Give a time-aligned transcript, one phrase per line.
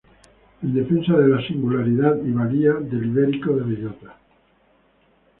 [0.63, 4.17] En defensa de la singularidad y valía del ibérico de bellota